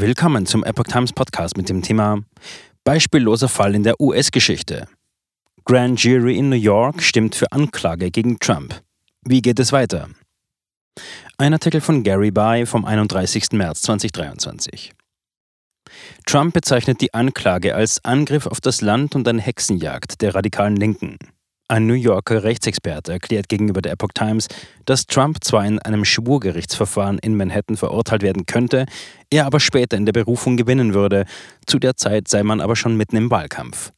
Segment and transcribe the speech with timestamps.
[0.00, 2.22] Willkommen zum Epoch Times Podcast mit dem Thema
[2.84, 4.86] Beispielloser Fall in der US-Geschichte.
[5.64, 8.80] Grand Jury in New York stimmt für Anklage gegen Trump.
[9.22, 10.08] Wie geht es weiter?
[11.36, 13.50] Ein Artikel von Gary Bay vom 31.
[13.54, 14.92] März 2023.
[16.26, 21.18] Trump bezeichnet die Anklage als Angriff auf das Land und eine Hexenjagd der radikalen Linken.
[21.70, 24.48] Ein New Yorker Rechtsexperte erklärt gegenüber der Epoch Times,
[24.86, 28.86] dass Trump zwar in einem Schwurgerichtsverfahren in Manhattan verurteilt werden könnte,
[29.28, 31.26] er aber später in der Berufung gewinnen würde.
[31.66, 33.92] Zu der Zeit sei man aber schon mitten im Wahlkampf.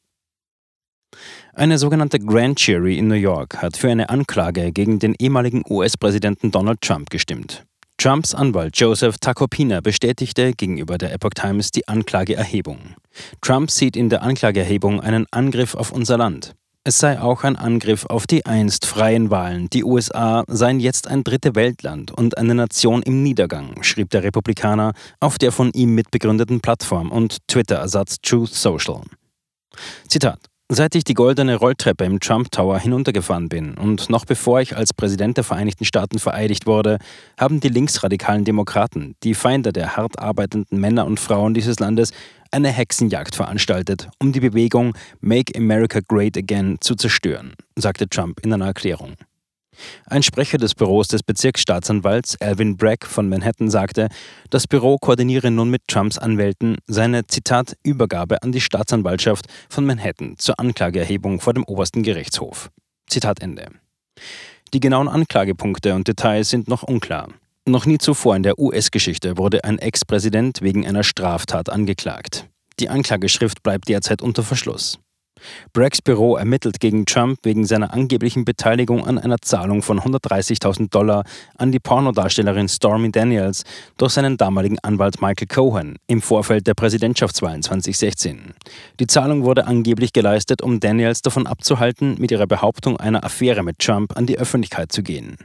[1.54, 6.50] Eine sogenannte Grand Jury in New York hat für eine Anklage gegen den ehemaligen US-Präsidenten
[6.50, 7.64] Donald Trump gestimmt.
[7.98, 12.96] Trumps Anwalt Joseph Tacopina bestätigte gegenüber der Epoch Times die Anklageerhebung.
[13.42, 16.56] Trump sieht in der Anklageerhebung einen Angriff auf unser Land.
[16.82, 19.68] Es sei auch ein Angriff auf die einst freien Wahlen.
[19.68, 24.94] Die USA seien jetzt ein dritte Weltland und eine Nation im Niedergang, schrieb der Republikaner
[25.20, 29.02] auf der von ihm mitbegründeten Plattform und Twitter-Ersatz Truth Social.
[30.08, 34.76] Zitat Seit ich die goldene Rolltreppe im Trump Tower hinuntergefahren bin und noch bevor ich
[34.76, 36.98] als Präsident der Vereinigten Staaten vereidigt wurde,
[37.36, 42.12] haben die linksradikalen Demokraten, die Feinde der hart arbeitenden Männer und Frauen dieses Landes,
[42.52, 48.52] eine Hexenjagd veranstaltet, um die Bewegung Make America Great Again zu zerstören, sagte Trump in
[48.52, 49.16] einer Erklärung.
[50.06, 54.08] Ein Sprecher des Büros des Bezirksstaatsanwalts Alvin Bragg von Manhattan sagte,
[54.50, 60.34] das Büro koordiniere nun mit Trumps Anwälten seine Zitat Übergabe an die Staatsanwaltschaft von Manhattan
[60.38, 62.70] zur Anklageerhebung vor dem obersten Gerichtshof.
[63.08, 63.68] Zitat Ende.
[64.72, 67.28] Die genauen Anklagepunkte und Details sind noch unklar.
[67.66, 72.46] Noch nie zuvor in der US-Geschichte wurde ein Ex-Präsident wegen einer Straftat angeklagt.
[72.78, 74.98] Die Anklageschrift bleibt derzeit unter Verschluss.
[75.72, 81.24] Braggs Büro ermittelt gegen Trump wegen seiner angeblichen Beteiligung an einer Zahlung von 130.000 Dollar
[81.56, 83.64] an die Pornodarstellerin Stormy Daniels
[83.96, 88.54] durch seinen damaligen Anwalt Michael Cohen im Vorfeld der Präsidentschaftswahlen 2016.
[88.98, 93.78] Die Zahlung wurde angeblich geleistet, um Daniels davon abzuhalten, mit ihrer Behauptung einer Affäre mit
[93.78, 95.36] Trump an die Öffentlichkeit zu gehen.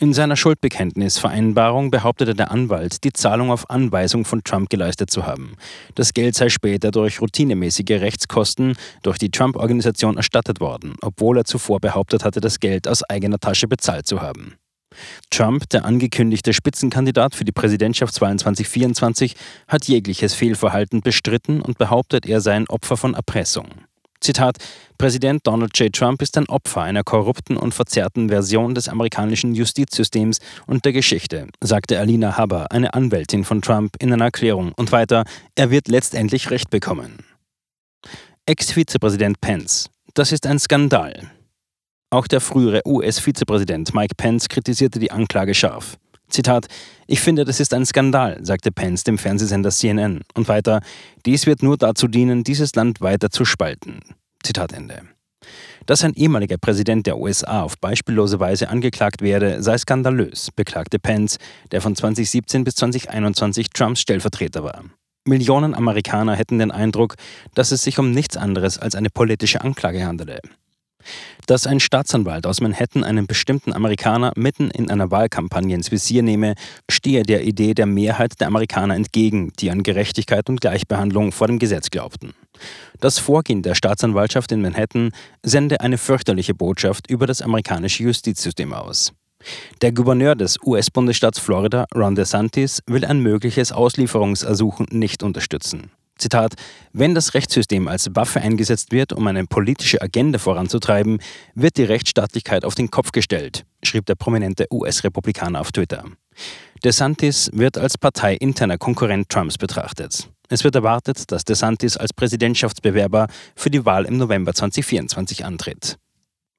[0.00, 5.56] In seiner Schuldbekenntnisvereinbarung behauptete der Anwalt, die Zahlung auf Anweisung von Trump geleistet zu haben.
[5.94, 11.80] Das Geld sei später durch routinemäßige Rechtskosten durch die Trump-Organisation erstattet worden, obwohl er zuvor
[11.80, 14.56] behauptet hatte, das Geld aus eigener Tasche bezahlt zu haben.
[15.30, 19.34] Trump, der angekündigte Spitzenkandidat für die Präsidentschaftswahlen 2024,
[19.68, 23.68] hat jegliches Fehlverhalten bestritten und behauptet, er sei ein Opfer von Erpressung.
[24.22, 24.58] Zitat,
[24.98, 25.92] Präsident Donald J.
[25.92, 31.48] Trump ist ein Opfer einer korrupten und verzerrten Version des amerikanischen Justizsystems und der Geschichte,
[31.60, 34.72] sagte Alina Haber, eine Anwältin von Trump, in einer Erklärung.
[34.76, 35.24] Und weiter,
[35.56, 37.24] er wird letztendlich Recht bekommen.
[38.46, 39.90] Ex-Vizepräsident Pence.
[40.14, 41.30] Das ist ein Skandal.
[42.10, 45.96] Auch der frühere US-Vizepräsident Mike Pence kritisierte die Anklage scharf.
[46.32, 46.66] Zitat,
[47.06, 50.22] ich finde, das ist ein Skandal, sagte Pence dem Fernsehsender CNN.
[50.34, 50.80] Und weiter,
[51.26, 54.00] dies wird nur dazu dienen, dieses Land weiter zu spalten.
[54.42, 55.02] Zitat Ende.
[55.86, 61.38] Dass ein ehemaliger Präsident der USA auf beispiellose Weise angeklagt werde, sei skandalös, beklagte Pence,
[61.70, 64.84] der von 2017 bis 2021 Trumps Stellvertreter war.
[65.24, 67.14] Millionen Amerikaner hätten den Eindruck,
[67.54, 70.40] dass es sich um nichts anderes als eine politische Anklage handele.
[71.46, 76.54] Dass ein Staatsanwalt aus Manhattan einen bestimmten Amerikaner mitten in einer Wahlkampagne ins Visier nehme,
[76.90, 81.58] stehe der Idee der Mehrheit der Amerikaner entgegen, die an Gerechtigkeit und Gleichbehandlung vor dem
[81.58, 82.34] Gesetz glaubten.
[83.00, 85.10] Das Vorgehen der Staatsanwaltschaft in Manhattan
[85.42, 89.12] sende eine fürchterliche Botschaft über das amerikanische Justizsystem aus.
[89.80, 95.90] Der Gouverneur des US-Bundesstaats Florida, Ron DeSantis, will ein mögliches Auslieferungsersuchen nicht unterstützen.
[96.22, 96.54] Zitat,
[96.92, 101.20] wenn das Rechtssystem als Waffe eingesetzt wird, um eine politische Agenda voranzutreiben,
[101.54, 106.04] wird die Rechtsstaatlichkeit auf den Kopf gestellt, schrieb der prominente US-Republikaner auf Twitter.
[106.84, 110.28] DeSantis wird als parteiinterner Konkurrent Trumps betrachtet.
[110.48, 115.98] Es wird erwartet, dass DeSantis als Präsidentschaftsbewerber für die Wahl im November 2024 antritt.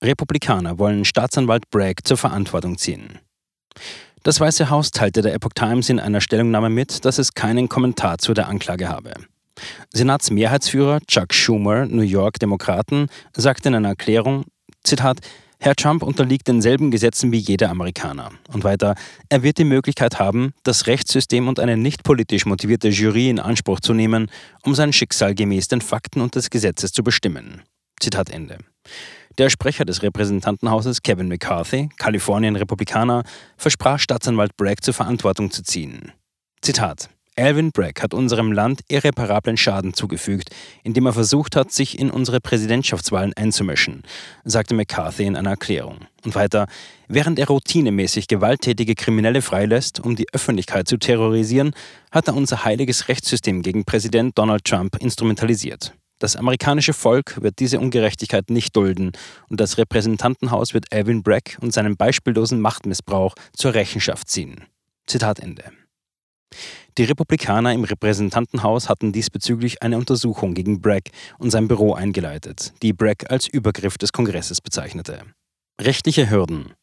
[0.03, 3.19] Republikaner wollen Staatsanwalt Bragg zur Verantwortung ziehen.
[4.23, 8.19] Das Weiße Haus teilte der Epoch Times in einer Stellungnahme mit, dass es keinen Kommentar
[8.19, 9.13] zu der Anklage habe.
[9.93, 14.45] Senatsmehrheitsführer Chuck Schumer, New York Demokraten, sagte in einer Erklärung,
[14.83, 15.19] Zitat,
[15.59, 18.31] Herr Trump unterliegt denselben Gesetzen wie jeder Amerikaner.
[18.51, 18.95] Und weiter,
[19.29, 23.79] er wird die Möglichkeit haben, das Rechtssystem und eine nicht politisch motivierte Jury in Anspruch
[23.79, 24.29] zu nehmen,
[24.63, 27.61] um sein Schicksal gemäß den Fakten und des Gesetzes zu bestimmen.
[28.01, 28.57] Zitat Ende.
[29.37, 33.23] Der Sprecher des Repräsentantenhauses Kevin McCarthy, Kalifornien-Republikaner,
[33.55, 36.11] versprach Staatsanwalt Bragg zur Verantwortung zu ziehen.
[36.61, 40.49] Zitat Alvin Bragg hat unserem Land irreparablen Schaden zugefügt,
[40.83, 44.03] indem er versucht hat, sich in unsere Präsidentschaftswahlen einzumischen,
[44.43, 45.99] sagte McCarthy in einer Erklärung.
[46.23, 46.67] Und weiter,
[47.07, 51.73] während er routinemäßig gewalttätige Kriminelle freilässt, um die Öffentlichkeit zu terrorisieren,
[52.11, 55.93] hat er unser heiliges Rechtssystem gegen Präsident Donald Trump instrumentalisiert.
[56.19, 59.11] Das amerikanische Volk wird diese Ungerechtigkeit nicht dulden
[59.49, 64.63] und das Repräsentantenhaus wird Alvin Bragg und seinen beispiellosen Machtmissbrauch zur Rechenschaft ziehen.
[65.05, 65.65] Zitat Ende.
[66.97, 71.09] Die Republikaner im Repräsentantenhaus hatten diesbezüglich eine Untersuchung gegen Bragg
[71.39, 75.21] und sein Büro eingeleitet, die Bragg als Übergriff des Kongresses bezeichnete.
[75.81, 76.73] Rechtliche Hürden.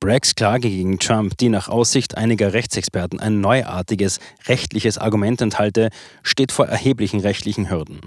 [0.00, 5.90] Braggs Klage gegen Trump, die nach Aussicht einiger Rechtsexperten ein neuartiges rechtliches Argument enthalte,
[6.24, 8.00] steht vor erheblichen rechtlichen Hürden.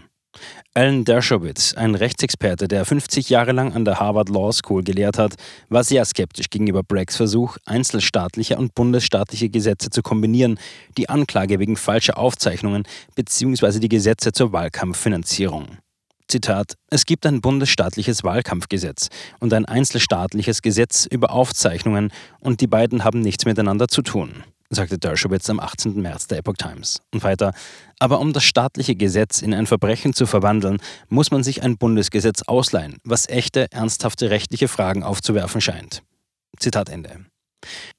[0.74, 5.36] Alan Dershowitz, ein Rechtsexperte, der 50 Jahre lang an der Harvard Law School gelehrt hat,
[5.70, 10.60] war sehr skeptisch gegenüber Braggs Versuch, einzelstaatliche und bundesstaatliche Gesetze zu kombinieren,
[10.98, 12.84] die Anklage wegen falscher Aufzeichnungen
[13.16, 13.80] bzw.
[13.80, 15.78] die Gesetze zur Wahlkampffinanzierung.
[16.28, 19.08] Zitat: Es gibt ein bundesstaatliches Wahlkampfgesetz
[19.40, 24.98] und ein einzelstaatliches Gesetz über Aufzeichnungen und die beiden haben nichts miteinander zu tun sagte
[24.98, 26.02] Dershowitz am 18.
[26.02, 27.02] März der Epoch Times.
[27.14, 27.54] Und weiter,
[28.00, 30.80] aber um das staatliche Gesetz in ein Verbrechen zu verwandeln,
[31.10, 36.04] muss man sich ein Bundesgesetz ausleihen, was echte, ernsthafte rechtliche Fragen aufzuwerfen scheint.
[36.60, 37.26] Zitat Ende.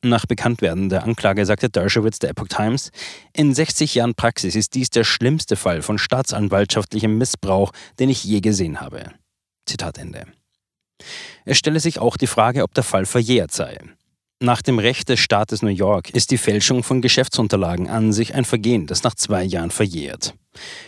[0.03, 2.91] Nach Bekanntwerden der Anklage sagte Dershowitz der Epoch Times,
[3.32, 8.41] in 60 Jahren Praxis ist dies der schlimmste Fall von staatsanwaltschaftlichem Missbrauch, den ich je
[8.41, 9.12] gesehen habe.
[9.67, 10.26] Zitat Ende.
[11.44, 13.79] Es stelle sich auch die Frage, ob der Fall verjährt sei.
[14.40, 18.44] Nach dem Recht des Staates New York ist die Fälschung von Geschäftsunterlagen an sich ein
[18.44, 20.35] Vergehen, das nach zwei Jahren verjährt.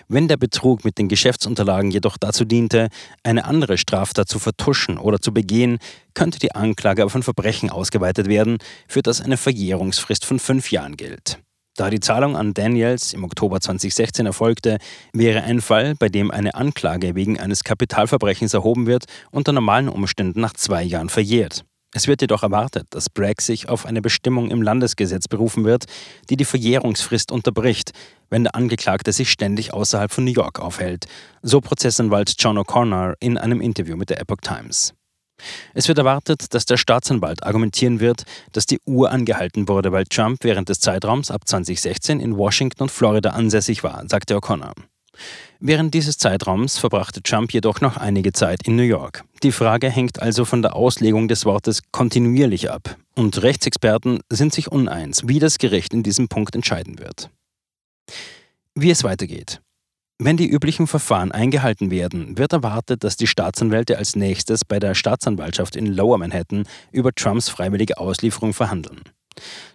[0.07, 2.91] Wenn der Betrug mit den Geschäftsunterlagen jedoch dazu diente,
[3.25, 5.79] eine andere Straftat zu vertuschen oder zu begehen,
[6.15, 10.97] könnte die Anklage auf ein Verbrechen ausgeweitet werden, für das eine Verjährungsfrist von fünf Jahren
[10.97, 11.41] gilt.
[11.75, 14.79] Da die Zahlung an Daniels im Oktober 2016 erfolgte,
[15.13, 20.41] wäre ein Fall, bei dem eine Anklage wegen eines Kapitalverbrechens erhoben wird, unter normalen Umständen
[20.41, 21.65] nach zwei Jahren verjährt.
[21.93, 25.87] Es wird jedoch erwartet, dass Bragg sich auf eine Bestimmung im Landesgesetz berufen wird,
[26.29, 27.91] die die Verjährungsfrist unterbricht,
[28.29, 31.07] wenn der Angeklagte sich ständig außerhalb von New York aufhält,
[31.43, 34.95] so Prozessanwalt John O'Connor in einem Interview mit der Epoch Times.
[35.75, 40.45] Es wird erwartet, dass der Staatsanwalt argumentieren wird, dass die Uhr angehalten wurde, weil Trump
[40.45, 44.75] während des Zeitraums ab 2016 in Washington und Florida ansässig war, sagte O'Connor.
[45.63, 49.25] Während dieses Zeitraums verbrachte Trump jedoch noch einige Zeit in New York.
[49.43, 52.97] Die Frage hängt also von der Auslegung des Wortes kontinuierlich ab.
[53.15, 57.29] Und Rechtsexperten sind sich uneins, wie das Gericht in diesem Punkt entscheiden wird.
[58.75, 59.61] Wie es weitergeht.
[60.19, 64.95] Wenn die üblichen Verfahren eingehalten werden, wird erwartet, dass die Staatsanwälte als nächstes bei der
[64.95, 69.03] Staatsanwaltschaft in Lower Manhattan über Trumps freiwillige Auslieferung verhandeln.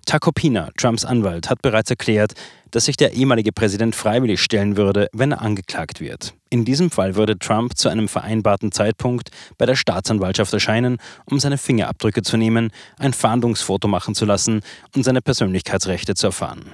[0.05, 2.33] Takopina, Trumps Anwalt, hat bereits erklärt,
[2.71, 6.33] dass sich der ehemalige Präsident freiwillig stellen würde, wenn er angeklagt wird.
[6.49, 11.57] In diesem Fall würde Trump zu einem vereinbarten Zeitpunkt bei der Staatsanwaltschaft erscheinen, um seine
[11.57, 14.61] Fingerabdrücke zu nehmen, ein Fahndungsfoto machen zu lassen
[14.95, 16.73] und seine Persönlichkeitsrechte zu erfahren.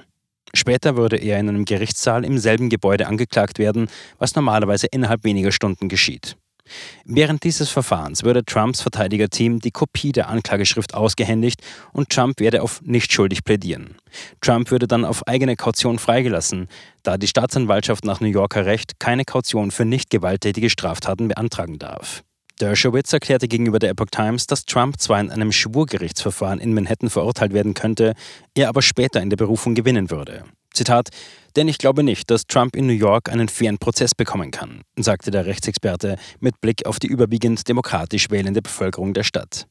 [0.54, 3.88] Später würde er in einem Gerichtssaal im selben Gebäude angeklagt werden,
[4.18, 6.36] was normalerweise innerhalb weniger Stunden geschieht.
[7.04, 11.60] Während dieses Verfahrens würde Trumps Verteidigerteam die Kopie der Anklageschrift ausgehändigt
[11.92, 13.96] und Trump werde auf nicht schuldig plädieren.
[14.40, 16.68] Trump würde dann auf eigene Kaution freigelassen,
[17.02, 22.22] da die Staatsanwaltschaft nach New Yorker Recht keine Kaution für nicht gewalttätige Straftaten beantragen darf.
[22.60, 27.52] Dershowitz erklärte gegenüber der Epoch Times, dass Trump zwar in einem Schwurgerichtsverfahren in Manhattan verurteilt
[27.52, 28.14] werden könnte,
[28.54, 30.44] er aber später in der Berufung gewinnen würde.
[30.72, 31.08] Zitat,
[31.56, 35.30] denn ich glaube nicht, dass Trump in New York einen fairen Prozess bekommen kann, sagte
[35.30, 39.66] der Rechtsexperte mit Blick auf die überwiegend demokratisch wählende Bevölkerung der Stadt.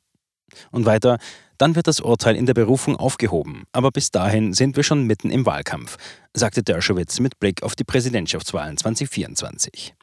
[0.72, 1.18] Und weiter,
[1.58, 5.30] dann wird das Urteil in der Berufung aufgehoben, aber bis dahin sind wir schon mitten
[5.30, 5.98] im Wahlkampf,
[6.34, 9.94] sagte Dershowitz mit Blick auf die Präsidentschaftswahlen 2024.